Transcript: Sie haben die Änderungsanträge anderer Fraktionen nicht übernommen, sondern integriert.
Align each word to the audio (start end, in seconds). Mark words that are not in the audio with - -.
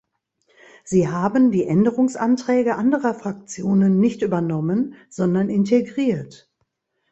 Sie 0.83 1.09
haben 1.09 1.51
die 1.51 1.67
Änderungsanträge 1.67 2.73
anderer 2.75 3.13
Fraktionen 3.13 3.99
nicht 3.99 4.23
übernommen, 4.23 4.95
sondern 5.11 5.47
integriert. 5.47 6.49